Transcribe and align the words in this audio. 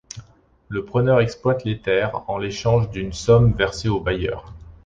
Le 0.67 0.83
preneur 0.83 1.21
exploite 1.21 1.63
les 1.63 1.77
terres 1.79 2.27
en 2.27 2.39
l'échange 2.39 2.89
d'une 2.89 3.13
somme 3.13 3.53
versée 3.53 3.87
au 3.87 3.99
bailleur. 3.99 4.51